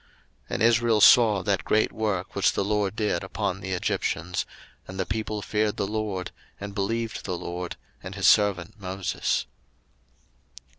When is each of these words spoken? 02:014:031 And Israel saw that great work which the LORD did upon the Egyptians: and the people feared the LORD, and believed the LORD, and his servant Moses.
02:014:031 0.49 0.49
And 0.49 0.63
Israel 0.63 0.99
saw 0.99 1.43
that 1.43 1.63
great 1.63 1.91
work 1.91 2.33
which 2.33 2.53
the 2.53 2.63
LORD 2.65 2.95
did 2.95 3.23
upon 3.23 3.61
the 3.61 3.73
Egyptians: 3.73 4.47
and 4.87 4.99
the 4.99 5.05
people 5.05 5.43
feared 5.43 5.77
the 5.77 5.85
LORD, 5.85 6.31
and 6.59 6.73
believed 6.73 7.23
the 7.25 7.37
LORD, 7.37 7.75
and 8.01 8.15
his 8.15 8.27
servant 8.27 8.79
Moses. 8.79 9.45